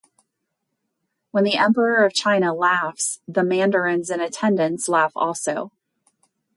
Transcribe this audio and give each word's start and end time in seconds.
When 1.29 1.43
the 1.43 1.57
emperor 1.57 2.03
of 2.03 2.15
China 2.15 2.55
laughs, 2.55 3.21
the 3.27 3.43
mandarins 3.43 4.09
in 4.09 4.19
attendance 4.19 4.89
laugh 4.89 5.11
also. 5.15 5.71